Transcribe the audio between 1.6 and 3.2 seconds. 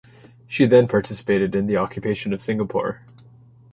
the occupation of Singapore.